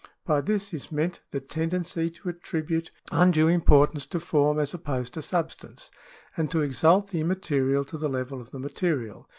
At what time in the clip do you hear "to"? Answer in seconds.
2.09-2.29, 4.07-4.19, 5.13-5.21, 6.49-6.63, 7.85-7.99